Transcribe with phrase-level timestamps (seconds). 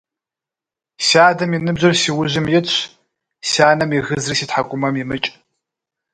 [1.05, 2.73] Си адэм и ныбжьыр си ужьым итщ,
[3.49, 5.29] си анэм и гызри си тхьэкӏумэм имыкӏ.